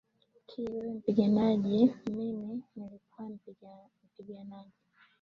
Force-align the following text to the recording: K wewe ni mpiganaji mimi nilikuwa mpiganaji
K 0.47 0.51
wewe 0.63 0.81
ni 0.87 0.93
mpiganaji 0.95 1.93
mimi 2.11 2.63
nilikuwa 2.75 3.29
mpiganaji 4.09 4.71